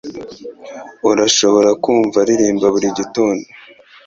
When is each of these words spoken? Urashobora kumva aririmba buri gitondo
Urashobora 1.09 1.69
kumva 1.83 2.17
aririmba 2.23 2.67
buri 2.73 2.87
gitondo 2.97 3.45